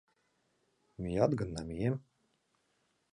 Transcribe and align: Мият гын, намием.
Мият 1.01 1.31
гын, 1.39 1.49
намием. 1.57 1.95